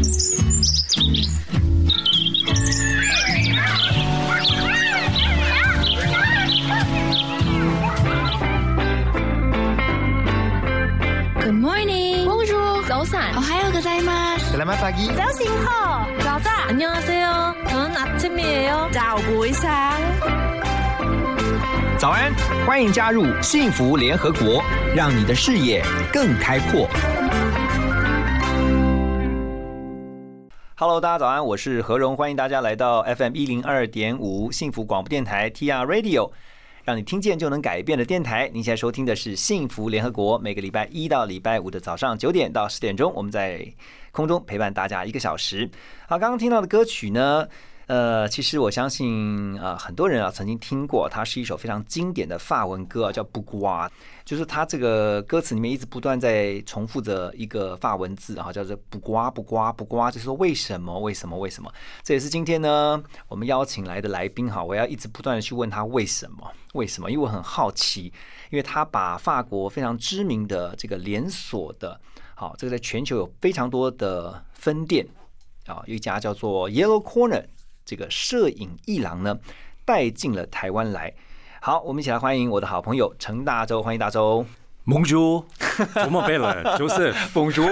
[11.52, 12.24] morning.
[12.24, 12.82] Bonjour.
[12.88, 13.36] 早安。
[13.36, 14.56] 오하요 고자이마스.
[14.56, 15.08] Selamat pagi.
[15.14, 16.08] 早醒好。
[16.20, 16.68] 早安。
[16.68, 17.54] 안녕하세요.
[17.68, 19.70] 저는 아침이에요.早不上。
[21.98, 22.32] 早安，
[22.66, 24.62] 欢迎加入幸福联合国，
[24.94, 26.88] 让你的视野更开阔。
[30.81, 36.31] Hello，大家早安，我是何荣，欢迎大家来到 FM 一零二点五幸福广播电台 TR Radio，
[36.83, 38.49] 让你听见就能改变的电台。
[38.51, 43.63] 您现在收听的是幸福联合国，每个礼拜一到礼拜五的早上九点到十点钟，我们在
[44.11, 45.69] 空中陪伴大家一个小时。
[46.07, 47.47] 好，刚刚听到的歌曲呢？
[47.91, 53.85] 呃，其实我相信啊、呃，很多人啊曾经听过，它是一首非常经典的法文歌啊，叫《不瓜》，
[54.23, 61.69] 就是它这个歌词里面一直不断在重复着一个法文字啊，叫做“不瓜不瓜不瓜”，就是说为什么为什么为什么？
[62.01, 68.05] 这也是今天呢我们邀请来的来宾哈，我要一直不断的去问他为什么为什么，因为我很好奇，
[68.51, 71.99] 因为他把法国非常知名的这个连锁的，
[72.35, 75.05] 好，这个在全球有非常多的分店
[75.65, 77.43] 啊，有一家叫做 Yellow Corner。
[77.85, 79.37] 这个摄影一郎呢，
[79.85, 81.13] 带进了台湾来。
[81.61, 84.45] 好，我们一起来欢迎我的好朋友陈大洲，欢迎大洲。
[84.83, 85.45] 蒙珠，
[85.93, 87.63] 多么贝了，就是蒙珠，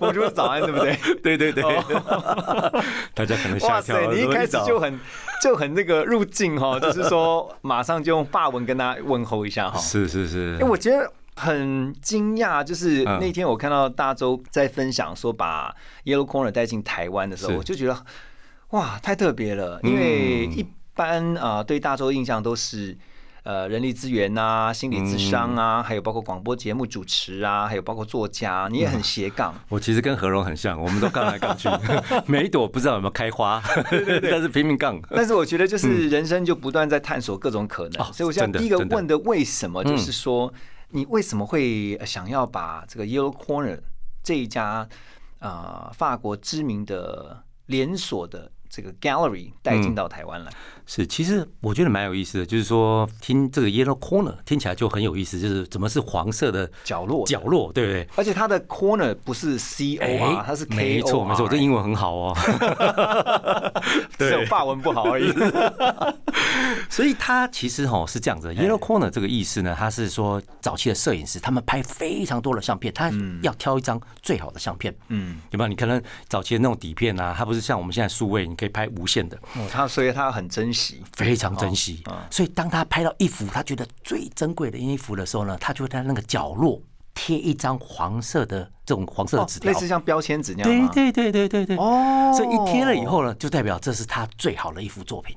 [0.00, 0.96] 蒙珠早安，对不对？
[1.22, 1.62] 对 对对，
[3.14, 4.12] 大家可能吓跳了。
[4.12, 4.98] 你一开始就很
[5.40, 9.78] 就很那个入境哈，就是说马上就用法文跟大家问候一下哈。
[9.78, 15.72] 是是是，哎，我觉得很惊讶，就是那天我看到大洲在分享说把
[16.04, 17.96] Yellow Corner 带进台湾的时候，我就觉得。
[18.74, 19.78] 哇，太特别了！
[19.84, 22.98] 因为一般啊、呃，对大洲印象都是
[23.44, 29.54] 呃人力资源啊、心理智商啊，还有包括广播节目主持啊，还有包括作家，你也很斜杠。
[29.70, 31.68] 我其实跟何荣很像，我们都杠来杠去，
[32.26, 33.62] 每一朵不知道有没有开花，
[34.28, 35.00] 但是拼命杠。
[35.08, 40.52] 但是我觉得就是人生就不断在探索各种可能，所以我现在第一个问的为什么，就是说
[40.88, 43.78] 你为什么会想要把这个 Yellow Corner
[44.24, 44.88] 这一家
[45.38, 48.50] 啊、呃、法国知名的连锁的。
[48.74, 50.56] 这个 gallery 带进到台湾来、嗯，
[50.86, 58.08] 是其实我觉得蛮有意思的，就是说听这个 yellow corner 听起来就很有意思，就是怎么是黄色的角落角落，对不对？
[58.16, 62.36] 而且它的 corner 不是 c o 欸、它是 k o，没错没错，这英文很好哦，
[64.18, 65.32] 只有法文不好而已。
[66.90, 73.10] 所以它其实哈是这样子，yellow corner 这个意思呢，它是说早期的摄影师他们拍非常多的相片，他
[73.42, 75.68] 要挑一张最好的相片，嗯，有没有？
[75.68, 80.73] 你可能早期的那种底片啊，它不是像我们现在数位，你可以拍无限的，哦，他所以他很珍惜，
[81.12, 82.02] 非常珍惜。
[82.30, 86.80] 所以当他拍到一幅他觉得最珍贵的衣服的时候呢，他就会在那个角落
[87.14, 90.88] 贴一张黄色的这种黄色的纸条，类似像标签纸那样。
[90.92, 91.76] 对对对对对对。
[91.76, 95.36] 哦，所以一贴了以后呢，就代表这是他最好的一幅作品。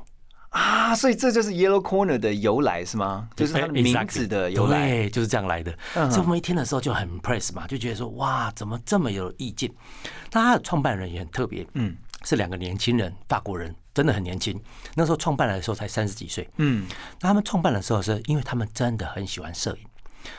[0.49, 3.29] 啊，所以这就是 Yellow Corner 的由来是吗？
[3.35, 5.71] 就是它的名字的由来，对，就是这样来的。
[5.93, 9.71] 所以我们一听的时候就很 impress 嘛，就觉得说哇，怎么这么有意境？
[10.31, 11.95] 那他的创办人也很特别，嗯，
[12.27, 14.59] 是两个年轻人，法国人，真的很年轻。
[14.95, 16.85] 那时候创办的时候才三十几岁，嗯，
[17.21, 19.88] 那他们创办的时候是因为他们真的很喜欢摄影，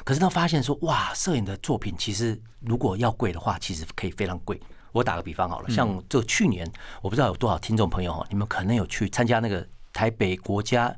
[0.05, 4.61] 可是他发现说哇，摄影的作品其实如果要贵的话，其实可以非常贵。
[4.93, 9.67] 我打个比方好了，像就去年，我不知道有多少听众朋友哈，你们可能有去参加那个。
[9.91, 10.95] 台北国家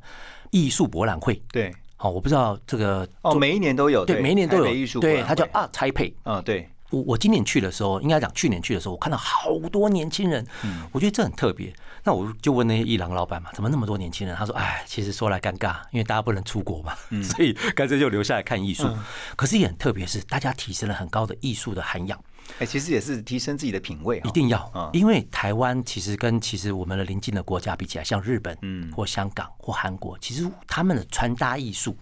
[0.51, 4.67] 艺术博览会，对，好，我不知道这个哦，每一年都有，对，每一年都有。
[4.67, 11.73] 艺术，对，它叫 Art Taipei，啊，对，我我今年去的时候，应该讲去年去的时候，我看到好多年轻人，嗯，我觉得这很特别。
[12.03, 14.35] 那我就问那些伊朗老板嘛，怎么那么多年轻人？
[14.35, 16.93] 他说，哎，其实说来尴尬，因为大家不能出国嘛，
[17.23, 18.87] 所以干脆就留下来看艺术。
[19.35, 22.21] 可是也很特别，是大家提升了很高的艺术的涵养。
[22.59, 31.95] 哎，其实也是提升自己的品味，一定要，因为台湾其实跟其实我们的邻近的国家比起来，像日本、嗯，或香港或韩国，其实他们的穿搭艺术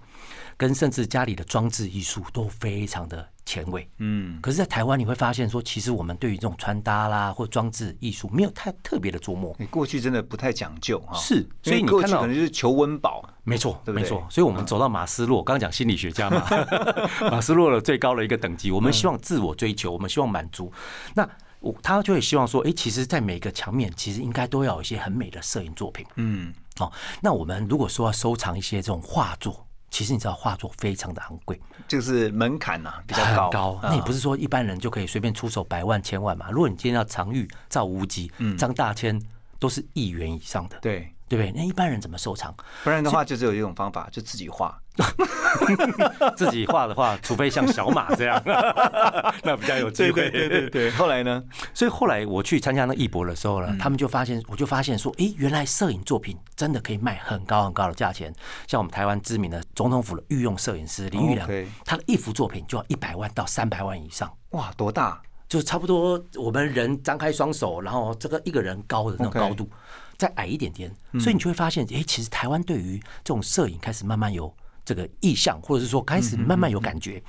[0.58, 4.40] 跟甚至家里的装置艺术都非常的前卫，嗯。
[4.42, 9.56] 可是，在台湾你会发现说，其实我们对于这种穿搭啦或装置艺术没有太特别的琢磨。
[9.58, 14.26] 你过去真的不太讲究哈，是，所以你看到可能就是求温饱，没错，没错。
[14.30, 16.46] 所以我们走到马斯洛，刚刚讲心理学家嘛，
[17.32, 20.72] 马斯洛的最高的一个等级，我们希望自我追求，我们希望满足。
[21.16, 21.28] 那
[21.62, 26.06] 我他就会希望说，哎，其实，在每个墙面，其实应该都要有一些很美的摄影作品。
[26.16, 26.90] 嗯，哦，
[27.22, 33.50] 那我们如果说要收藏一些这种画作，其实你知道，画作非常的昂贵，就是门槛呐比较高。
[33.50, 36.50] 高，那也不是说一般人就可以随便出手百万千万嘛。
[36.52, 39.20] 如果你今天要常玉、赵无极、张大千，
[39.60, 40.78] 都是亿元以上的。
[40.80, 41.12] 对。
[41.30, 41.54] 对不对？
[41.56, 42.54] 那一般人怎么收藏？
[42.84, 44.78] 不然的话，就只有一种方法，就自己画。
[46.36, 48.42] 自己画的话，除非像小马这样，
[49.44, 50.30] 那比较有机会。
[50.30, 50.92] 对对对。
[50.92, 51.42] 后来呢？
[51.74, 58.34] 所以后来我去参加那艺博的时候呢，他们就发现，我就发现说，哎，原来摄影作品真的可以卖很高很高的价钱。
[58.68, 61.48] 像我们台湾知名的总统府的御用摄影师林玉良，
[61.86, 64.30] 他的一幅作品就要一百万到三百万以上。
[64.50, 65.22] 哇，多大？
[65.50, 69.70] 就差不多我们人张开双手，然后这个一个人高的那种高度，
[70.18, 70.90] 再矮一点点。
[71.20, 74.50] 所以你就会发现，哎，其实台湾对于这种摄影开始慢慢有。
[74.86, 77.22] 这个意向，或者是说开始慢慢有感觉，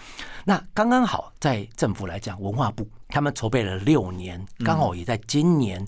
[0.46, 5.86] 那刚刚好在政府来讲，文化部他们筹备了六年，刚好也在今年，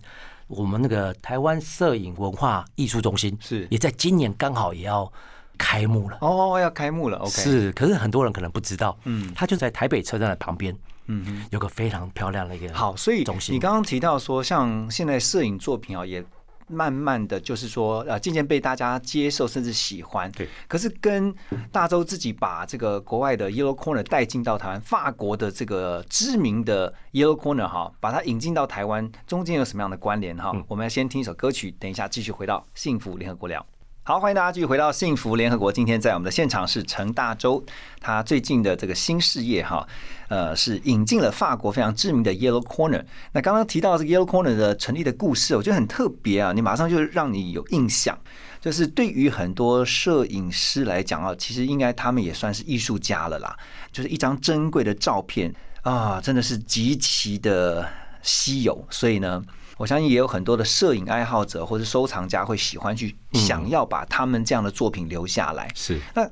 [0.49, 5.11] 我们那个台湾摄影文化艺术中心是也在今年刚好也要
[5.57, 6.19] 开幕了。
[6.21, 7.31] 哦，要开幕了，OK。
[7.31, 10.77] 是，可是很多人可能不知道，嗯，它就在台北车站的旁边，
[11.07, 13.25] 嗯，有个非常漂亮的一个好，所以。
[13.49, 16.25] 你刚刚提到说，像现在摄影作品啊，也。
[16.69, 20.31] 慢慢的就是说，呃，渐渐被大家接受，甚至喜欢。
[20.33, 20.49] 对。
[20.67, 21.35] 可是跟
[21.71, 30.51] 大洲自己把这个国外的 Yellow Corner 带进到台湾，法国的这个知名的 Yellow Corner 哈，把它引进到台湾，中间有什么样的关联哈？
[30.67, 33.67] 我们要先听一首歌曲，等一下继续回到幸福联合国聊。
[34.05, 35.71] 好，欢迎大家继续回到幸福联合国。
[35.71, 37.65] 今天在我们的现场是陈大洲，
[38.01, 39.87] 他最近的这个新事业哈，
[40.27, 43.05] 呃，是引进了法国非常知名的 Yellow Corner。
[43.31, 48.19] 那刚刚提到这个 Yellow Corner 的成立的故事，我觉得很特别啊，你马上就让你有印象。
[48.61, 53.57] 就是对于很多摄影师来讲啊，其实应该他们也算是艺术家了啦。
[53.93, 57.89] 就是一张珍贵的照片啊，真的是极其的
[58.21, 59.41] 稀有，所以呢。
[59.77, 65.69] 我相信也有很多的摄影爱好者或者收藏家会喜欢去想要把他们这样的作品留下来。
[65.75, 66.29] 是，那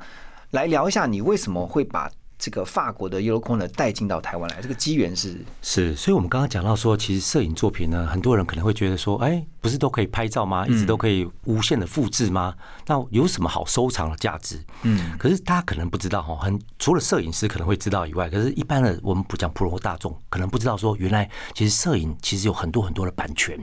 [0.50, 2.10] 来聊一下，你为什么会把？
[2.40, 10.66] 这个法国的 Yellow Corner 带进到台湾来，这个机缘是是，所以我们刚刚讲到说，其实摄影作品呢，很多人可能会觉得说，哎，不是都可以拍照吗？
[10.66, 12.54] 一直都可以无限的复制吗？
[12.86, 14.58] 那有什么好收藏的价值？
[14.84, 23.58] 嗯，可是大家可能不知道哈，很除了摄影师可能会知道以外，可是一般的我们不讲普罗大众，可能不知道说，原来其实摄影其实有很多很多的版权，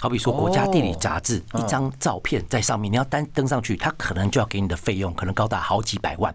[0.00, 6.34] 好比说国家地理杂志一张照片在上面，你要单登上去，它可能就要给你的费用可能高达好几百万。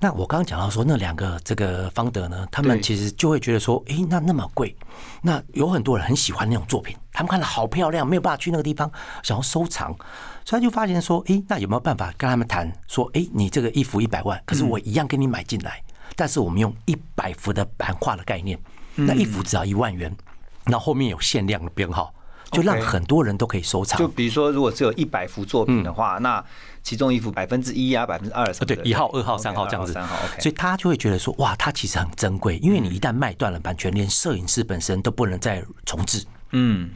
[0.00, 4.74] 那我刚刚讲到说，那两个这个方德呢，他们其实就会觉得说，哎，那那么贵，
[5.22, 8.90] 那有很多人很喜欢那种作品，他们看了好漂亮，没有办法去那个地方，
[9.22, 9.94] 想要收藏，
[10.44, 15.82] 所以他就发现说，哎，那有没有办法跟他们谈说，哎，你这个一幅一百万，可是我一样给你买进来，
[16.16, 18.58] 但是我们用一百幅的版画的概念，
[18.94, 20.14] 那一幅只要一万元，
[20.64, 22.12] 那后面有限量的编号。
[22.50, 23.98] 就让很多人都可以收藏。
[23.98, 26.44] 就比如说，如果只有一百幅作品的话，那
[26.82, 29.92] 其中一幅百分之一啊，百分之二什么对，一号、二号、三号这样子。
[29.92, 30.40] 三号，OK。
[30.40, 36.24] 所以他就会觉得说，哇，它其实很珍贵，因为你一旦卖断了版权，连摄影师本身都不能再重置。
[36.52, 36.90] 嗯，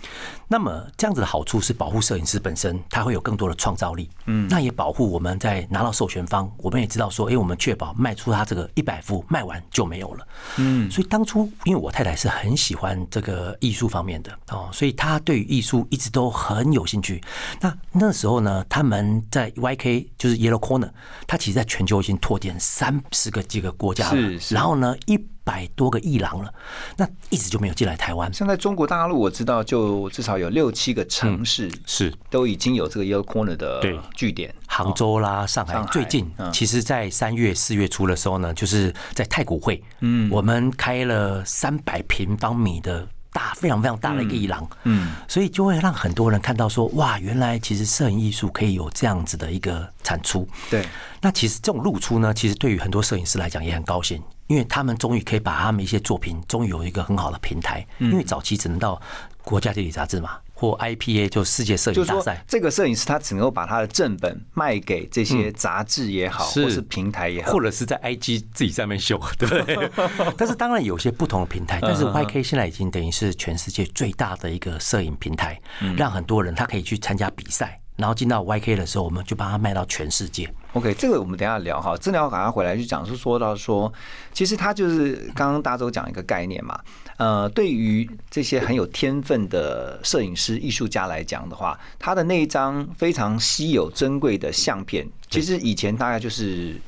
[0.49, 4.09] 那么这样子的好处是保护摄影师本身，他会有更多的创造力。
[4.27, 10.27] 嗯，那也保护我们在拿到授权方，我们也知道说，哎，我们确保卖出他这个一百幅卖完就没有了。
[10.59, 17.23] 嗯，所以当初因为我太太是很喜欢这个艺术方面的哦，所以她对于艺术一直都很有兴趣。
[17.61, 20.91] 那那时候呢，他们在 YK 就是 Yellow Corner，
[21.27, 24.39] 他其实在全球已经拓展三十个几个国家了。
[24.39, 25.19] 是，然后呢一。
[25.47, 26.53] 百多个艺廊了，
[26.97, 28.35] 那一直就没有进来台湾。
[28.35, 33.81] 现在中国大陆我知道，就至少有六七个城市是都已经有这个 Yellow Corner 的
[34.17, 35.81] 据点，杭州啦、上海。
[35.93, 50.49] 最近，其实，在三月、四月初的时候呢，就是在太古汇，嗯，我们开了三百平方米的大、非常非常大的一个艺廊，嗯，所以就会让很多人看到说，哇，原来其实摄影艺术可以有这样子的一个产出。
[50.69, 50.85] 对，
[51.21, 54.21] 那其实这种露出呢，其实对于很多摄影师来讲也很高兴。
[54.47, 57.87] 因为他们终于可以把他们一些作品，终于有一个很好的平台。
[57.99, 59.01] 因为早期只能到
[59.43, 62.45] 国家地理杂志嘛，或 IPA 就世界摄影大赛。
[62.47, 69.91] 这个摄影师他只能够把他的正本卖给这些杂志也好，或是平台也好，或者是在 IG 自己上面秀，对 不对？
[70.37, 75.61] 但是当然有些不同的平台，但是 YK 现在已经等于是全世界最大的一个摄影平台，
[75.97, 77.81] 让很多人他可以去参加比赛。
[77.97, 80.49] 然后进到 YK 的时候，我们就把它卖到全世界。
[80.75, 81.97] OK，这个我们等下聊哈。
[81.97, 83.91] 真的要赶快回来就讲，是说到说，
[84.33, 86.79] 其实他就是刚刚大周讲一个概念嘛。
[87.17, 96.79] 呃，对于这些很有天分的摄影师、艺术家来讲的话，他的那一张非常稀有、珍贵的相片，其实以前大概就是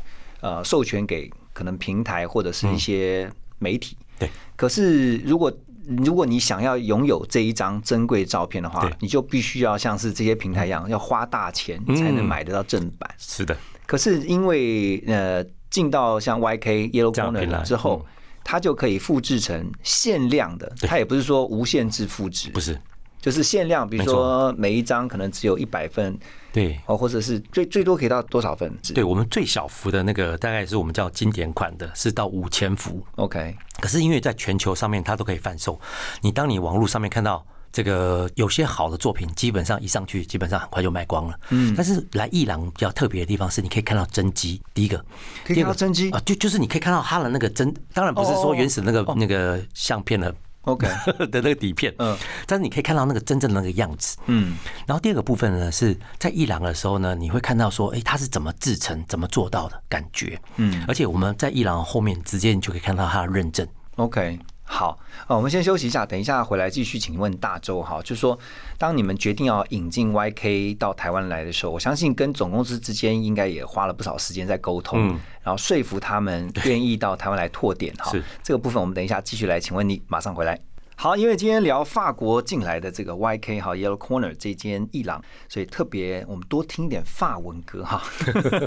[0.42, 3.96] 呃授权给可能平台或者是一些媒体。
[4.18, 4.28] 对。
[4.54, 5.50] 可是如果
[5.96, 13.08] 如果你想要拥有这一张珍贵照片的话，你就必须要像是这些平台一样，要花大钱才能买得到正版。
[13.16, 13.56] 是的。
[13.86, 18.04] 可是因为呃，进到像 YK Yellow Corner 之后，
[18.44, 20.70] 它就可以复制成限量的。
[20.82, 22.78] 它也不是说无限制复制，不是。
[23.20, 26.18] 就是限量，比如说每一张可能只有一百份，
[26.52, 28.72] 对，哦，或者是最最多可以到多少份？
[28.94, 33.04] 对我们最小幅的那个大概是我们叫经典款的，是到五千幅。
[33.16, 35.80] OK，可是因为在全球上面它都可以贩售，
[36.20, 37.44] 你当你网络上面看到。
[37.70, 41.38] 这个有些好的作品，基本上一上去，基本上很快就卖光了。
[41.50, 44.58] 嗯，但是来伊朗比较特别的地方是，你可以看到真机。
[44.72, 44.96] 第一个，
[45.44, 50.34] 可以看到真机啊，就就是你可以看到它的那个真，当然不是说原始那个那个相片的
[50.68, 50.86] OK
[51.30, 54.56] 的那个底片，嗯，但是你可以看到那个真正的那个样子，嗯。
[54.86, 60.84] 然后第二个部分呢，是在伊朗的时候呢，你会看到说，哎，它是怎么制成、怎么做到的感觉，嗯。
[60.86, 64.38] 而且我们在伊朗后面直接你就可以看到它的认证，OK。
[64.70, 66.98] 好，呃，我们先休息一下，等一下回来继续。
[66.98, 68.38] 请问大周哈，就是说，
[68.76, 75.08] 当你们决定要引进 YK 到台湾来的时候，我相信跟总公司之间应该也花了不少时间在沟通，
[75.42, 78.12] 然后说服他们愿意到台湾来拓点哈。
[78.42, 79.58] 这个部分我们等一下继续来。
[79.58, 80.67] 请问你马上回来。
[81.00, 88.02] 好，因为今天聊法国进来的这个 YK 哈 Yellow Corner 这间伊朗，所以特别我们多听一点法文歌哈。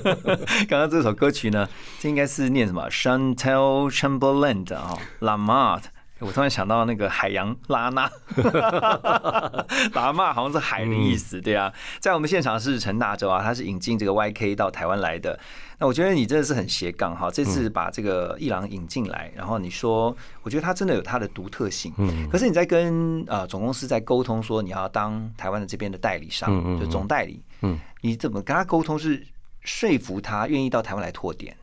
[0.69, 1.67] 刚刚这首歌曲呢，
[1.99, 5.83] 这应该是念什么 Chantel Chamberlain 的啊，La Mart。
[6.21, 8.09] 我突然想到那个海洋拉娜，
[9.93, 11.73] 拉玛好像是海的意思，对啊。
[11.99, 15.37] 在我们现场是陈大洲啊，他是引进这个 YK 到台湾来的。
[15.79, 21.91] 那我觉得你真的是很斜杠哈，这次把这个伊朗引进来，然后你说，我觉得他真的有他的独特性。
[21.97, 22.29] 嗯。
[22.29, 27.41] 可是你在跟呃总公司在沟通说你要当台湾的这边的代理商，就总代理。
[27.61, 27.79] 嗯。
[28.01, 29.25] 你怎么跟他沟通是
[29.63, 31.55] 说服他愿意到台湾来拓点？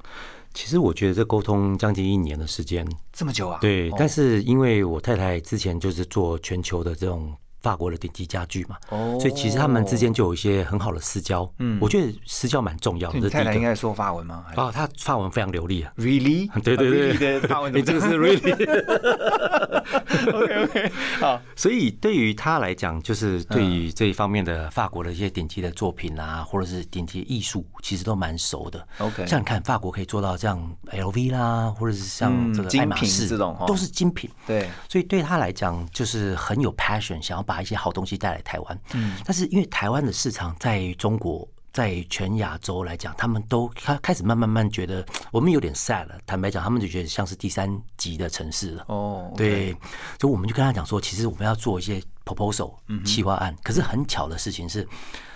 [0.58, 3.58] 其实我觉得这沟通将近一年的时间，这么久啊？
[3.60, 11.50] 对，但是因为我太太之前就是做全球的这种法国的顶级家具嘛，哦，所以其实他们之间就有一些很好的私交。
[11.58, 13.18] 嗯，我觉得私交蛮重要的。
[13.18, 14.44] 你太太应该说法文吗？
[14.56, 15.92] 哦，他法文非常流利啊。
[15.96, 16.50] Really？
[16.62, 18.54] 对 对对， 法文你这个是 really。
[20.28, 21.40] OK OK，好。
[21.56, 28.86] 所以对于他来讲，就是对于这一方面的法国的一些顶级的作品啊，或者是顶级艺术，其实都蛮熟的。
[28.98, 34.30] OK，像你看法国可以做到这样 LV 啦，或者是像这个爱马仕这种，都是精品。
[34.46, 38.80] 对，所以对他来讲，就是很有 passion，想要把一些好东西带来台湾。
[38.92, 41.48] 嗯，但是因为台湾的市场在中国。
[41.70, 46.18] 在全亚洲来讲，他们都开开始慢慢慢觉得我们有点 sad 了。
[46.26, 48.84] 坦白讲，他们就觉得像是第三级的城市了。
[48.88, 49.70] 哦，对，
[50.18, 52.74] 所以我们就跟他讲说，其实我们要做一些 proposal
[53.04, 53.54] 企划案。
[53.62, 54.88] 可是很巧的事情是，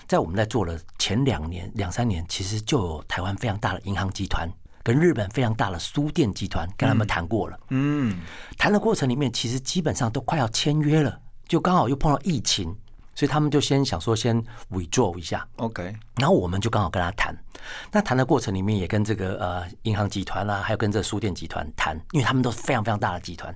[0.09, 4.49] 在我们在做了前两年、两三年，其实就有台湾非常大的银行集团
[4.83, 7.61] 跟日本非常大的书店集团跟他们谈过了。
[7.69, 8.19] 嗯，
[8.59, 12.77] 谈的过程里面，其实基本上都快要签约了，就刚好又碰到疫情。
[13.15, 17.37] 所以他们就先想说先 withdraw 一下，OK，然后我们就刚好跟他谈。
[17.93, 23.55] 那谈的过程里面也跟这个呃银行集团啦，还有跟这个书店集团谈，因为他们都是非常非常大的集团，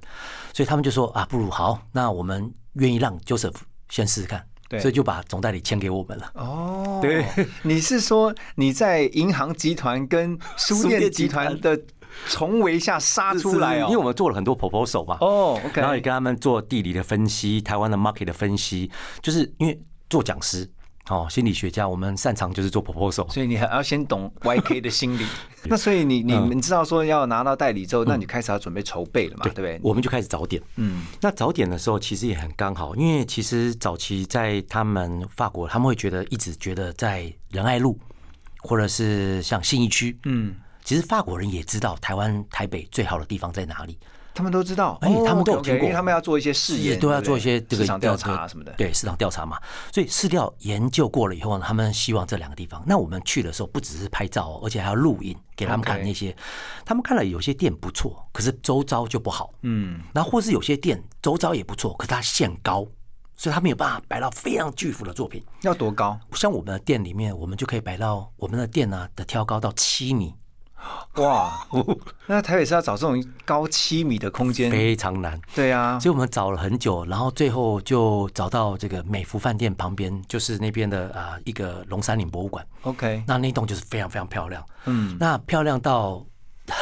[0.52, 3.54] 所以他们就说啊，不如好，那我们愿意让 Joseph
[3.88, 6.30] 先试试看，对，所以就把总代理签给我们了。
[6.34, 7.24] 哦，对，
[7.64, 11.80] 你是说你在银行集团跟书店集团的？
[12.28, 18.90] 重围下杀出来哦，因为我们做了很多 proposal 嘛，哦，OK，然后也跟他们做地理的分析，台湾的 market 的分析，
[19.22, 20.68] 就是因为做讲师
[21.08, 25.24] 哦，心理学家，我们擅长就是做 proposal，所以你还要先懂 YK 的心理。
[25.68, 29.78] 那所以你你们知道说要拿到代理之后，那你开始要准备筹备了嘛，对不对？
[29.82, 37.96] 我们就开始早点，嗯，那早点的时候其实也很刚好，因为其实早期在他们法国，他们会觉得一直觉得在仁爱路
[38.58, 40.54] 或者是像信义区，嗯。
[40.86, 43.98] 其实法国人也知道台湾台北最好的地方在哪里，
[44.32, 49.60] 他们都知道，哎，他们都有听过，因为他们要做一些试验，都要做一些这个市场调查什么的，对市场调查嘛。
[49.92, 52.80] 所以市调研究过了以后呢，他们希望这两个地方。
[52.86, 56.32] 那我们去的时候不只是拍照，而且还要录影给他们看那些。
[56.84, 60.00] 他们看了有些店不错，可是周遭就不好，嗯。
[60.14, 62.86] 然后或是有些店周遭也不错，可是它限高，
[63.34, 65.42] 所以他没有办法摆到非常巨幅的作品。
[65.62, 66.16] 要多高？
[66.34, 70.32] 像我们的店里面，我们就可以摆到我们的店呢的挑高到七米。
[71.16, 71.66] 哇，
[72.26, 74.70] 那台北是要找这种高七米的空间。
[74.70, 82.66] 非常难，对啊，所以我们找了很久，然后最后就找到这个美孚饭店旁边，就是那边的啊一个龙山岭博物馆。
[82.82, 86.22] OK，那那栋就是非常非常漂亮，嗯，那漂亮到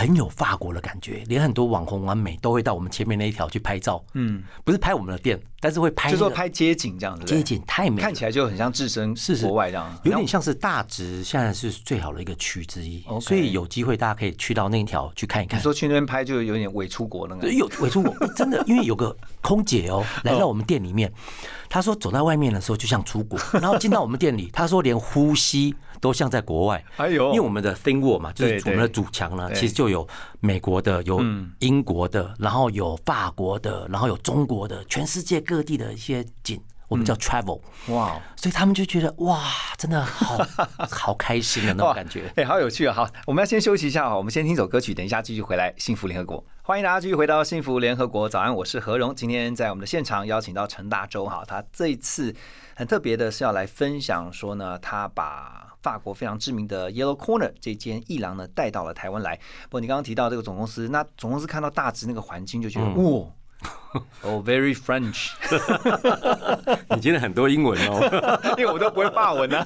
[0.05, 15.59] 很有法国的感觉，连很多网红完美都会到我们前面那一条去拍照，嗯，不是拍我们的店，但是会拍，就说拍街景这样子，街景太美，看起来就很像置身国外这样，有点像是大直现在是最好的一个区之一，所以有机会大家可以去到那一条去看一看。
[15.59, 21.11] 你说去那边拍就有点伪出国那个，有伪出国，真的，因为有个空姐哦 来到我们店里面，
[21.71, 26.85] 她说走在外面的时候就像出国，然后进到我们店里，她说连呼吸都像在国外。
[26.99, 30.07] 哎呦，因为我们的 thingwall 嘛，就是我们的主墙呢，其实就有
[30.39, 31.25] 美国的，有
[31.61, 39.43] 英国的，然后有法国的，然后有中国的，全世界各地的一些景，我们叫 travel，哇，所以他们就觉得哇，
[39.79, 40.39] 真的好
[40.91, 42.31] 好开心的那种感觉。
[42.37, 42.95] 哎，好有趣啊！
[42.95, 45.75] 好，我们要先休息一下哈，我们先听首歌曲，等一下继续回来。
[45.79, 48.29] 幸福联合国，欢迎大家继续回到幸福联合国。
[48.29, 49.15] 早安，我是何荣。
[49.15, 52.35] 今天在我们的现场邀请到陈大洲哈，他这一次
[52.77, 59.37] 很特别的是要来分享说呢，他把法国非常知名的 Yellow Corner 这间艺廊呢带到了台湾来。
[59.65, 63.27] 不过你刚刚提到这个总公司，那总公司看到大直那个环境就觉得哇。
[64.23, 65.35] Oh, very French！
[66.91, 69.65] 你今天很多英文哦， 因为我都不会法文啊。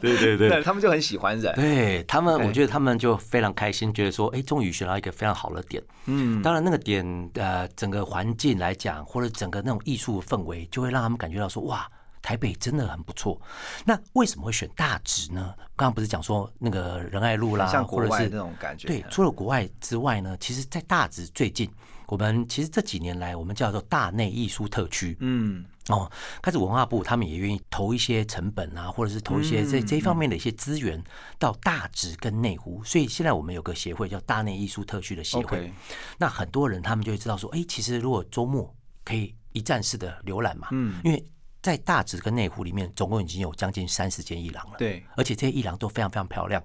[0.00, 1.54] 对对对，他们就很喜欢人。
[1.54, 5.82] 对他们，我觉得他们就非常开心，觉得说，哎，终于学到一个非常好的点。
[6.06, 11.86] 嗯，当然那个点，呃，整个环境来讲，或者整个那种艺术氛围，就会让他们感觉到说，哇，
[12.22, 13.38] 台北真的很不错。
[13.84, 15.52] 那为什么会选大直呢？
[15.76, 18.88] 刚刚不是讲说那个仁爱路啦，像国外那种感觉。
[18.88, 21.70] 对，除了国外之外呢，其实在大直最近。
[22.10, 25.16] 我们其实这几年来，我们叫做大内艺术特区。
[25.20, 26.10] 嗯，哦，
[26.42, 31.02] 开始文化部他们也愿意投一些成本啊，或者是投一些这这一方面的一些资源
[31.38, 32.82] 到大直跟内湖。
[32.84, 35.72] 所以现在我们有个协会叫大内艺术特区的协会。
[36.18, 38.74] 那很多人他们就会知道说，哎，其实如果周末
[39.04, 41.24] 可以一站式的浏览嘛，嗯，因为。
[41.62, 44.76] 在大直跟内湖里面，总共已经有将近三十间艺廊了。
[44.78, 46.62] 对，而且这些艺廊都非常非常漂亮，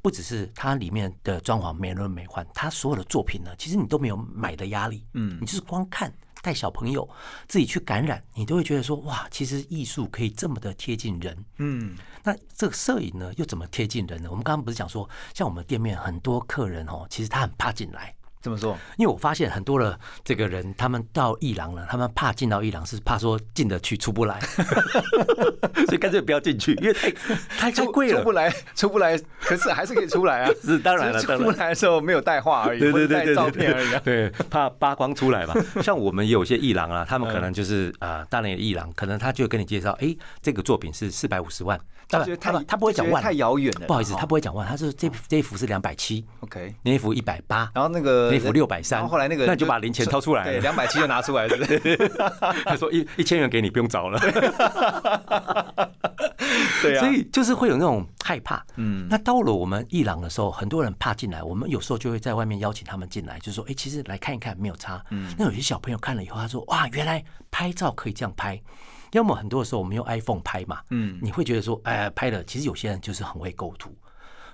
[0.00, 5.04] 不只是它里面的装潢美轮美奂，它所有的作品呢，其实你都没有买的压力。
[5.14, 6.12] 嗯，你就是光看，
[6.42, 7.08] 带小朋友
[7.48, 11.44] 自己去感染，你都会觉得说，哇，其实艺术可以这么的贴近人。
[11.58, 14.28] 嗯，那这个摄影呢，又怎么贴近人呢？
[14.30, 18.14] 我们刚刚不是讲说，像我们店面很多客人哦，其实他很怕进来。
[18.46, 18.78] 怎么说？
[18.96, 24.38] 因为我发现很多的这个人，他们到艺廊了，他们怕进到艺廊，是怕说进得去出不来，
[25.86, 27.10] 所以干脆不要进去，因为太
[27.58, 29.18] 太太贵了，出不来，出不来。
[29.40, 35.54] 可是还是可以出来啊， 是当然了，出不来的时候没有带画而已，对对对对，照片而已，对，怕扒光出来嘛。
[35.82, 41.76] 像我们有些艺廊啊，他们可能就是啊，大连的艺廊，可能他就跟你介绍，哎，这个作品是四百五十万。
[42.08, 43.86] 他他他不会讲万，太遥远了。
[43.88, 51.56] 不好意思，他不会讲万，他是这这一幅是两百七，OK，那一幅一百八，然后那个那幅六百三，后来那个那就把零钱掏出来，对，两百七就拿出来了。
[52.64, 54.18] 他说一一千元给你，不用找了。
[56.82, 58.64] 对啊，所以就是会有那种害怕。
[58.76, 65.04] 嗯，那到了我们伊朗的时候，很多人怕进来，我们有时候就会在外面邀请他们进来，就说，哎，其实来看一看没有差。
[65.10, 68.60] 嗯，那有些小朋友看了以后，他说，哇，原来拍照可以这样拍。
[69.12, 73.94] 要么很多的时候我们用 iPhone 拍嘛，嗯，你会觉得说，哎，拍的其实有些人就是很会构图，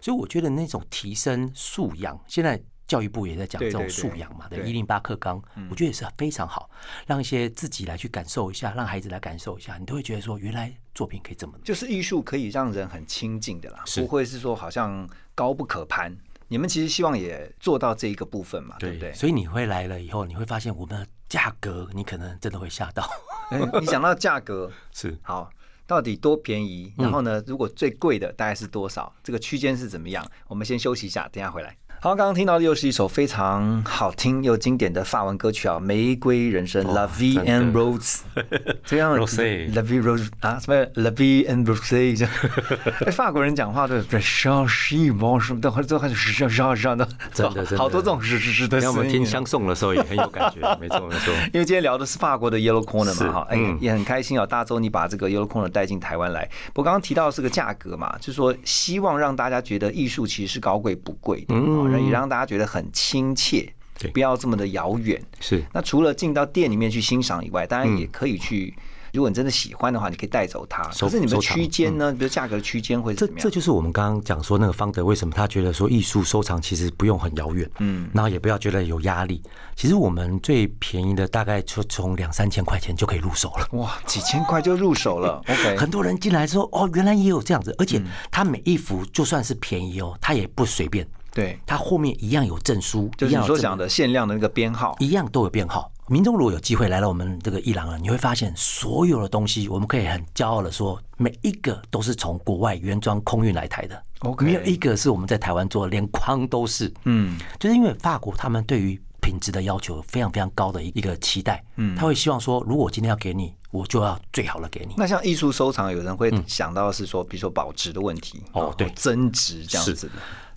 [0.00, 2.60] 所以我觉得那种提升素养，现在
[2.92, 6.68] 教育部也在讲这种素养嘛，对，一零八课纲，我觉得也是非常好，
[7.06, 16.14] 让一些自己来去感受一下，让孩子来感受一下，你都会觉得说，原来作品可以这么，就是艺术可以让人很亲近的啦，不会是说好像高不可攀。
[16.48, 19.10] 你们其实希望也做到这一个部分嘛，对不对？
[19.14, 23.08] 所以你会来了以后，你会发现我们的价格，你可能真的会吓到。
[23.80, 25.48] 你想到价格 是好，
[25.86, 26.92] 到底多便宜？
[26.98, 29.10] 然后呢，如果最贵的大概是多少？
[29.24, 30.22] 这个区间是怎么样？
[30.46, 31.74] 我们先休息一下，等下回来。
[32.04, 38.22] 好，刚刚听到的又是一首非常好听又经典的法文歌曲啊，《玫瑰人生》（La Vie and Rose）。
[38.84, 42.34] 这样，La Vie Rose 啊，什么？La Vie and Rose 这样。
[43.06, 48.84] 哎，法国人讲话都是像西方什么的，都 还是像像像的，真的，好多这种是是是的。
[48.90, 51.32] 我们听相送的时候也很有感觉，没错没错。
[51.54, 54.44] 因为今天聊的是法国的 Yellow Corner 嘛，哈，哎，也很开心啊。
[54.44, 61.54] 大周你把这个 Yellow Corner 带进台湾来，我刚刚提到是个价格嘛，就是说希望让大家觉得艺术其实是高贵不贵的。
[62.00, 65.20] 也让大家觉得很亲切，对，不要这么的遥远。
[65.40, 65.62] 是。
[65.72, 68.74] 那除了进到店里面去欣赏以外，当然也可以去。
[69.12, 70.82] 如果你真的喜欢的话，你可以带走它。
[70.84, 72.10] 可是你们区间呢？
[72.14, 73.38] 比如价格区间会怎么样？
[73.42, 79.42] 这这就是我们刚刚讲说那个方德为什么他觉得说艺术收藏其实不用很遥远，嗯，然后也不要觉得有压力。
[79.76, 83.68] 其实我们最便宜的大概就从两三千块钱就可以入手了。
[83.72, 85.42] 哇，几千块就入手了。
[85.46, 88.00] OK，很多人进来说哦，原来也有这样子，而且
[88.30, 91.06] 他每一幅就算是便宜哦，他也不随便。
[91.32, 95.90] 对，它后面一样有证书，就是你所讲的限量的那个编号，一样都有编号。
[96.08, 104.02] 民众如果有机会来到我们这个伊朗了，你会发现所有的东西，我们可以很骄傲的说，每一个都是从国外原装空运来台的。
[104.20, 106.92] OK，没有一个是我们在台湾做，连框都是。
[107.04, 114.94] 嗯，就是因为法国他们对于品质的要求非常非常高的一个期待，嗯，他会希望说，如果今天要给你，我就要最好的给你。
[114.98, 120.12] 那像艺术收藏，有人会想到是说，比如说保值的问题，哦，对，增值这样子的。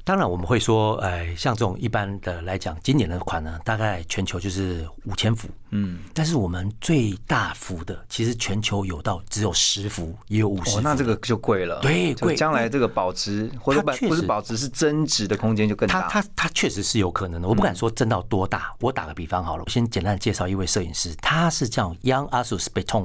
[0.05, 16.03] 当然我们会说，哎，像这种一般的来讲，经典的款呢，大概全球就是五千幅，嗯，但是我们最大幅的，其实全球有到只有十幅，也有五十哦，那这个就贵了，就对贵将来这个保值或者不是保值是增值的空间就更大。
[16.03, 18.75] 它它它确实是有可能的，我不敢说增到多大。
[18.81, 23.03] 我打个比方好了，我先简单地介绍一位摄影师，他是叫 Young Asus 贝通。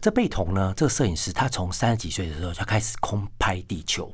[0.00, 4.10] 这贝童呢，这个摄影师他从三十几岁的时候就开始空拍地球。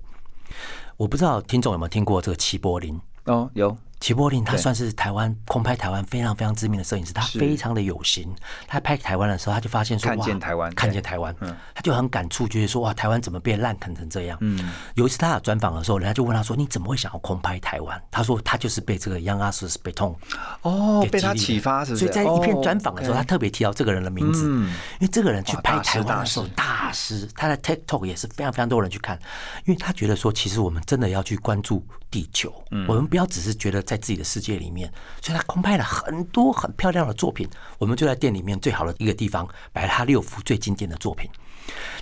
[1.00, 3.00] 我不知道听众有没有听过这个齐柏林。
[3.24, 8.34] 哦，有齐柏林他算是台湾空拍台湾非常非常知名的摄影师，他非常的有型。
[8.66, 11.36] 他拍台湾的时候，他就发现说，看见哇台湾看见台湾，
[11.74, 14.38] 他就很感触，觉得说，哇，台湾怎么变烂啃成这样？
[14.40, 18.02] 嗯，有一次他有专访的时候，人家就问他说，你怎么会想要空拍台湾？
[18.10, 20.18] 他说他就是被这个 Young Asus 被痛
[20.62, 22.06] 哦，被他启发是不是？
[22.06, 29.18] 所以在一篇哦专访的时候，他特别提到这个人的名字，因为这个人去拍台湾的时候，大师，他的 TikTok 也是非常非常多人去看，
[29.66, 32.86] 因为他觉得说，其实我们真的要去关注地球，嗯。
[32.88, 34.88] 我们不要只是觉得在自己的世界里面，
[35.20, 41.28] 所以他空拍了很多很漂亮的作品，我们就在店里面最好的一个地方摆了他六幅最经典的作品。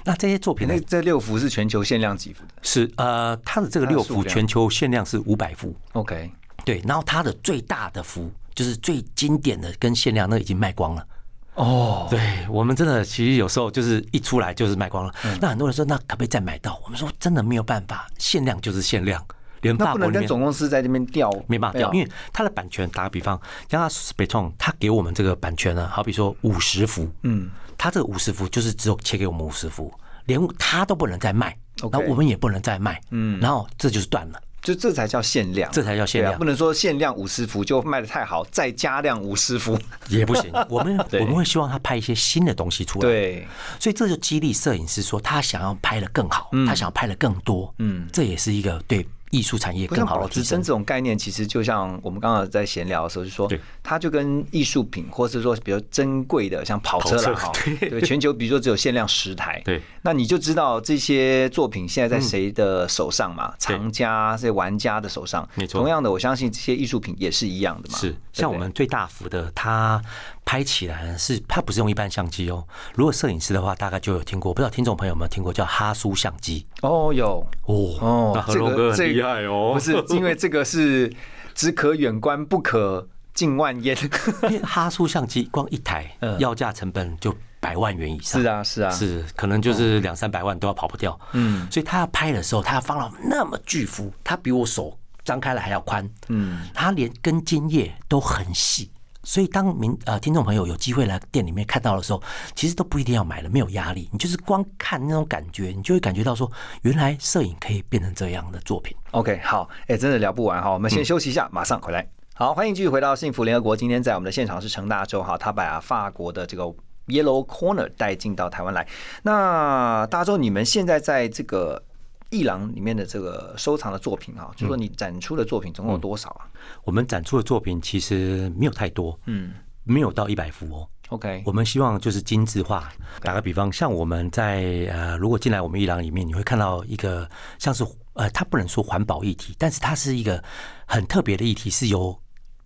[0.05, 6.31] 那这些作品呢那这六幅是全球限量几幅的是呃，他的这个六幅全球限量是五百幅，？OK，
[6.62, 11.07] 对，然后他的最大的幅就是最经典的跟限量那已经卖光了。
[11.55, 12.20] 哦，对
[12.51, 15.14] 我们真的其实有时候就是一出来就是卖光了。
[15.40, 16.79] 那很多人说，那可不可以再买到？
[16.85, 19.24] 我们说真的没有办法，限量就是限量，
[19.62, 29.92] 连那不能跟总公司在这边调，没办法调，因为它的版权，打个比方，像它北创，他给我们这个版权呢，好比说五十幅，嗯，他这个五十幅就是只有切给我们五十幅，
[30.27, 34.40] 连他都不能再卖后我们也不能再卖，嗯，然后这就是断了。
[34.61, 36.35] 就这才叫限量，这才叫限量。
[36.35, 43.03] 啊不能说限量五十幅就卖的太好，再加量五十幅，也不行， 我们我们会希望他拍一些新的东西出来。
[43.03, 43.47] 对，
[43.79, 50.62] 所以这就激励摄影师说，他想要拍的更好，他想要拍的更多，嗯，这也是一个对艺术产业更好的提升。
[50.62, 50.69] 这。
[50.69, 57.31] 种概念，其实就像我们刚刚在闲聊的时候就说对，它就跟艺术品，或是说比如珍贵的像跑车跑车。
[57.31, 57.53] 啦哈，
[57.88, 63.55] 对，全球比如说只有限量十台，对，那你就知道这些作品现在在谁的手上嘛？
[63.59, 65.81] 藏家这些玩家的手上，没错。
[65.81, 68.14] 同样的，我相信这些艺术品也是一样的嘛，是。
[68.35, 70.03] 像我们最大幅的，它
[70.45, 72.62] 拍起来呢是它不是用一般相机哦。
[72.95, 81.12] 如果摄影师的话，大概就有听过，不知道听众朋友有没有听过叫哈苏相机哦有哦这个这厉害哦，不是因为这个是
[81.55, 83.97] 只可远观不可近万焉，
[84.45, 88.41] 因为哈苏相机光一台嗯要价成本就百万元以上。
[88.41, 91.19] 是啊是啊是可能就是两三百万都要跑不掉。
[91.33, 96.09] 嗯，所以他要拍的时候，他要放到那么巨幅，他比我手张开了还要宽。
[96.29, 98.91] 嗯，他连根茎叶都很细。
[99.29, 102.23] 所以，当民呃听众朋友有机会来店里面看到的时候，
[102.55, 108.97] 其实都不一定要买了，没有压力，你就是光看那种感觉，你就会感觉到说，原来摄影可以变成这样的作品。
[109.11, 112.09] OK，好，哎、真的聊不完哈，我们先休息一下，马上回来。
[112.33, 113.77] 好，欢迎继续回到幸福联合国。
[113.77, 116.64] 今天在我们的现场是陈大洲哈，他把法国的这个
[117.09, 118.88] Yellow Corner 带进到台湾来。
[119.25, 121.85] 那大洲，你们现在在这个
[122.31, 126.47] 艺廊里面的这个收藏的作品哈，就说你展出的作品总共有多少啊
[126.85, 130.88] 我们展出的作品其实没有太多，嗯，没有到一百幅哦。
[131.09, 132.93] ？OK，我们希望就是精致化。
[133.23, 137.27] 打个比方，像我们在呃，如果进来我们艺廊里面，你会看到一个
[137.59, 140.45] 像是呃，它不能说环保议题，但是它是一个
[140.87, 142.14] 很特别的议题，是由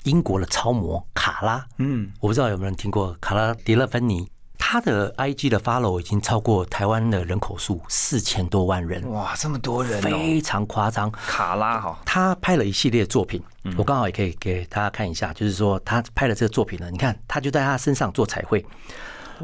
[0.03, 4.29] 英国的超模卡拉，嗯，我不知道有没有人听过卡拉迪勒芬尼。
[4.73, 11.11] 他的 IG 的 follow 已经超过台湾的人口数四千多万人，哇，这么多人哦，非常夸张。
[11.11, 13.39] 卡拉哈，他拍了一系列作品，
[13.77, 18.65] 我刚好也可以给大家看一下，就是说他拍的这个作品呢，你看他就在他身上做彩绘，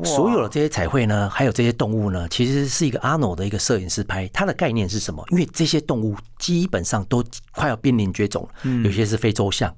[0.03, 5.23] 所有的这些彩绘呢，还有这些动物呢，其实是一个阿诺的一个摄影师拍，他的概念是什么？
[5.31, 9.71] 因为这些动物基本上都快要濒临绝种了，有些是非洲象。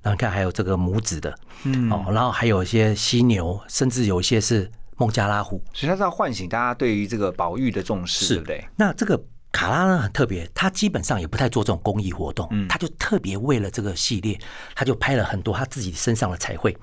[0.00, 1.34] 然后你看，还有这个母子的，
[1.64, 8.64] 嗯，哦，然后还有一些犀牛，甚至有一些是孟加拉虎，所以它是要唤醒大家对于这个保育的重视，对不对？
[8.76, 14.38] 那这个卡拉呢很特别，他基本上也不太做这种公益活动，他就特别为了这个系列，
[14.74, 16.76] 他就拍了很多他自己身上的彩绘，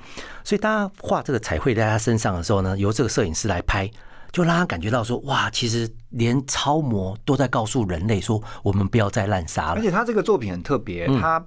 [0.43, 3.89] 所以大家画这个彩绘在他身上的时候呢，由这个摄影师来拍。
[4.31, 9.77] 就让他感觉到说，哇，其实连超模都在告诉人类说，我们不要再滥杀了。
[9.77, 11.43] 而且他这个作品很特别，嗯他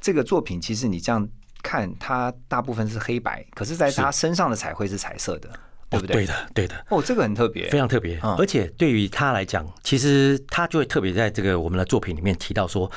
[0.00, 1.28] 这个作品其实你这样
[1.60, 5.50] 看，它大部分是黑白，可是在他身上的彩绘是彩色的，
[5.90, 6.14] 对不对？
[6.14, 6.86] 哦对的，对的。
[6.88, 12.90] 哦，这个很特别，非常特别，嗯而且对于他来讲，其实他就会特别在这个我们的作品里面提到说，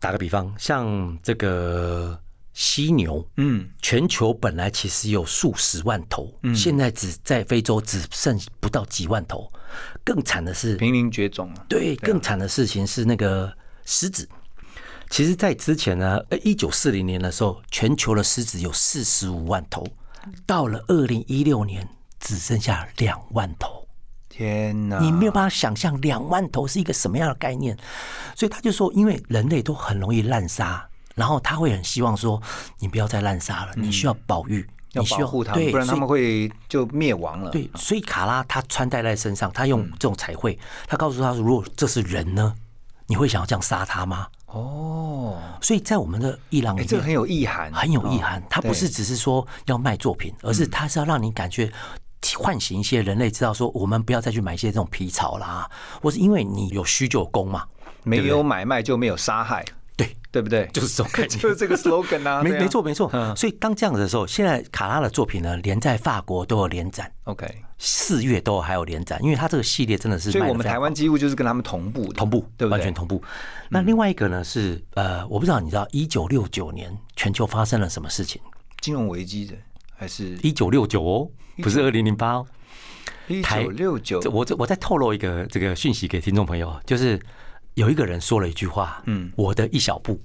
[0.00, 2.18] 打个比方，像这个
[2.52, 9.50] 犀牛，嗯，全球本来其实有数十万头，现在只在非洲只剩不到几万头。
[10.02, 11.66] 更惨的是，濒临绝种了。
[11.68, 13.52] 对，更惨的事情是那个
[13.84, 14.26] 狮子。
[15.10, 19.86] 其实，在之前呢，呃，一九四零年的时候，全球的狮子有四十五万头，
[20.46, 21.86] 到了二零一六年
[22.26, 23.86] 只剩下两万头。
[24.28, 24.98] 天哪！
[24.98, 27.76] 你没有办法想象两万头是一个什么样的概念，
[28.34, 30.84] 所以他就说，因为人类都很容易滥杀，
[31.14, 32.42] 然后他会很希望说，
[32.80, 37.50] 你不要再滥杀了，你需要保育，要你需保护他们，不然他们会就灭亡了。
[37.52, 40.58] 对，所以卡拉他穿戴在身上，他用这种彩绘，
[40.88, 42.52] 他告诉他说，如果这是人呢，
[43.06, 44.26] 你会想要这样杀他吗？
[44.46, 51.72] 哦，所以在我们的伊朗哎，里面这个很有意涵，很有意涵哦，它不是只是说要卖作品，而是他是要让你感觉。
[52.38, 55.70] 唤醒一些人类，知道说我们不要再去买一些这种皮草啦，
[56.02, 57.64] 或是因为你有需就有功嘛，
[58.02, 59.64] 没有买卖就没有杀害，
[59.96, 60.68] 对，对不对？
[60.72, 63.08] 就是这种概念 就是这个 slogan 啊，没没错没错。
[63.12, 63.34] 嗯。
[63.36, 67.46] 所以当这样子的时候，现在卡拉的作品呢，连在法国都有联展，OK，
[67.78, 72.78] 四月都还有联展，因为它这个系列真的是所以我们台湾几乎就是跟他们同步的，同步，对不对？
[72.78, 73.22] 完全同步。
[73.68, 78.40] 那另外一个呢是呃，我不知道你知道，一九六九年全球发生了什么事情？
[78.80, 79.54] 金融危机的
[79.96, 81.28] 还是一九六九哦，
[81.62, 82.46] 不是二零零八哦。
[83.28, 87.18] 一台九六九我这我再透露一个这个讯息给听众朋友，就是
[87.74, 90.20] 有一个人说了一句话，嗯，我的一小步。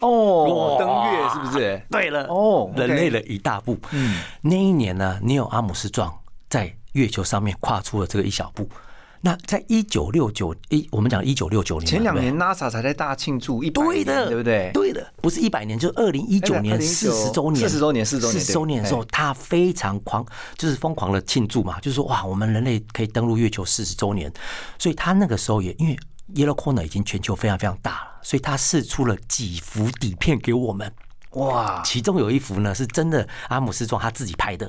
[0.00, 1.80] 哦，登月是不是？
[1.88, 3.78] 对了，哦人类的一大步。
[3.92, 6.12] 嗯，那一年呢，尼尔阿姆斯壮
[6.50, 8.68] 在月球上面跨出了这个一小步。
[9.24, 14.70] 那在一九六九一，我们讲一九六九年前两年 NASA 才在大庆祝一百年，对的，对不对？
[14.74, 20.26] 对的，不是一百年，就是二零一九年四十周年，四十周年四十周年四十周年的时候，他非常狂，
[20.58, 24.32] 就是疯狂的庆祝嘛，就是说哇，我们人类可以登陆月球四十周年，
[24.76, 25.96] 所以他那个时候也因为
[26.34, 30.92] Yellow Corner 已经全球非常非常大了，所以他试出了几幅底片给我们，
[31.34, 34.68] 哇，其中有一幅呢是真的阿姆斯壮他自己拍的，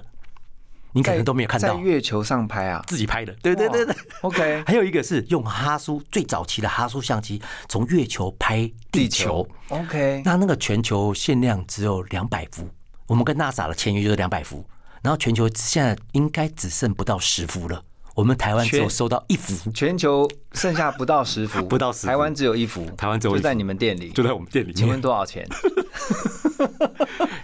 [0.93, 1.75] 你可能都没有看到。
[1.75, 2.83] 在，月球上拍啊。
[2.87, 3.95] 自己拍的，对对对对。
[4.21, 12.69] OK， 还有一个是用哈苏最早期的哈苏相机从月球拍地球，OK，那那个全球限量只有两百幅，
[13.07, 14.65] 我们跟 NASA 的签约就是两百幅，
[15.01, 17.83] 然后全球现在应该只剩不到十幅了，
[18.15, 24.11] 我们台湾只有收到一幅，全球剩下不到十幅， 不到10幅台湾只有一幅，台湾只有一幅就在你们店里。
[24.11, 25.47] 就在我们店里请问多少钱？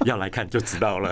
[0.05, 1.11] 要来看就知道了。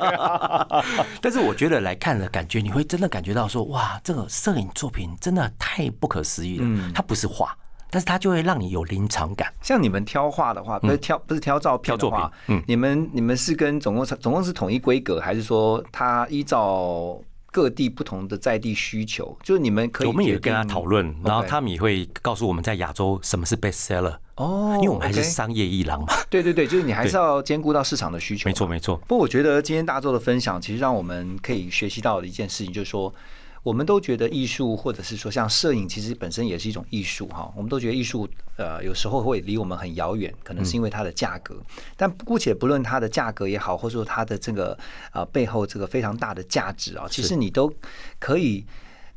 [1.20, 6.92] 但是我觉得来看了，感觉你会真的感觉到说，哇，这个摄影作品真的太不可思议了。
[6.94, 7.54] 它不是画，
[7.90, 9.52] 但是它就会让你有临场感。
[9.60, 17.20] 像你们挑画的话，不是挑不是挑照片作话品，嗯你们你们是跟总共总共是统一规格，还是说它依照
[17.56, 19.34] 各地不同的在地需求？
[19.42, 26.08] 就是你们可以我们也跟他讨论，然后他们也会告诉我们在亚洲什么是 best seller，哦，因为我们还是商业一郎嘛。
[26.28, 28.46] 对对对，就是你还是要兼顾到市场的需求。
[28.46, 28.98] 没错，没错。
[29.08, 33.14] 不过我觉得今天大周的分享，其实让我们可以学习到的一件事情，就是说，
[33.66, 37.52] 我们都觉得艺术，或者是说像摄影，其实本身也是一种艺术哈。
[37.56, 41.56] 我们都觉得艺术，呃，有时候会离我们很遥远，可能是因为它的价格。
[41.96, 44.78] 但姑且不论它的价格也好，或者说它的这个
[45.12, 47.72] 呃背后这个非常大的价值啊，其实你都
[48.20, 48.64] 可以。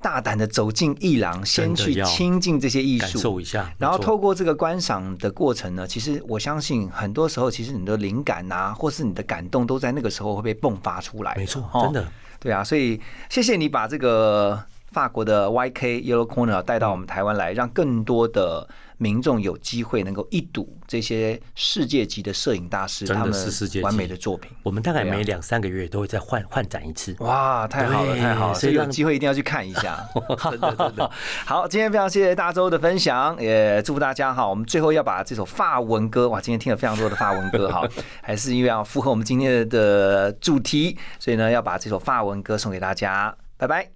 [0.02, 11.36] 大胆的走进艺廊，先去亲近这些艺术感术，受一下然后透过这个观赏的过程呢，其实我相信很多时候，其实你的灵感啊，或是你的感动，都在那个时候会被迸发出来。
[11.36, 12.10] 没错哦真的。
[12.40, 13.00] 对啊，所以
[13.30, 24.52] 谢谢你把这个法国的 YK Yellow Corner 带到我们台湾来，让更多的民众有机会能够一睹这些世界级的摄影大师他们是世界级完美的作品。
[24.64, 27.16] 我们大概每两三个月都会再换换展一次。
[27.20, 28.54] 哇，太好了，太好了！
[28.54, 30.06] 所以有机会一定要去看一下。
[30.50, 31.10] 真的真的。
[31.46, 34.48] 好，今天非常谢谢大周的分享，也祝福大家哈。
[34.48, 37.88] 我们最后要把这首法文歌，哇，今天听了非常多的法文歌 哈，
[38.22, 43.36] 还是因为要符合我们今天的主题，所以呢要把这首法文歌送给大家。
[43.58, 43.90] 拜拜。